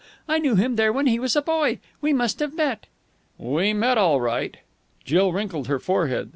I 0.27 0.39
knew 0.39 0.55
him 0.55 0.77
there 0.77 0.91
when 0.91 1.05
he 1.05 1.19
was 1.19 1.35
a 1.35 1.43
boy. 1.43 1.77
We 2.01 2.11
must 2.11 2.39
have 2.39 2.55
met!" 2.55 2.87
"We 3.37 3.71
met 3.71 3.99
all 3.99 4.19
right." 4.19 4.57
Jill 5.05 5.31
wrinkled 5.31 5.67
her 5.67 5.77
forehead. 5.77 6.29